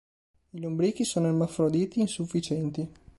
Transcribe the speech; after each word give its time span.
I 0.53 0.59
lombrichi 0.59 1.03
sono 1.03 1.27
ermafroditi 1.27 1.99
insufficienti. 1.99 2.89